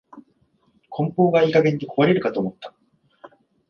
[0.89, 2.73] 梱包がいい加減で壊れるかと思った